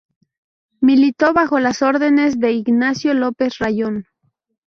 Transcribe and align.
Militó 0.79 1.31
bajo 1.31 1.59
las 1.59 1.83
órdenes 1.83 2.39
de 2.39 2.53
Ignacio 2.53 3.13
López 3.13 3.59
Rayón. 3.59 4.07